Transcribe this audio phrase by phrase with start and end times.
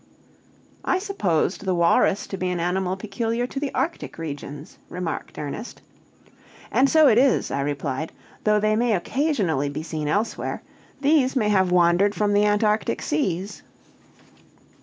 [0.83, 5.79] "I supposed the walrus to be an animal peculiar to the Arctic regions," remarked Ernest.
[6.71, 8.11] "And so it is," I replied;
[8.43, 10.63] "though they may occasionally be seen elsewhere;
[11.01, 13.61] these may have wandered from the Antarctic seas.